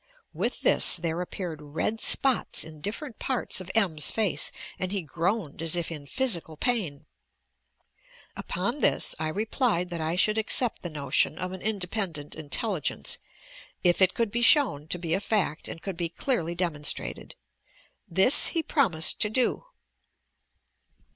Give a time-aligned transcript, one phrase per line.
[0.33, 4.09] With this there appeared red spots in dif ferent parts of M's.
[4.09, 7.05] face and he groaned as if in phy sical pain.
[8.35, 13.19] Upon this I replied that I shoidd accept the notion of an independent intelligence,
[13.83, 17.35] it it could be shown to be a fact and could be clearly demonstrated.
[18.09, 19.65] This he promised to do."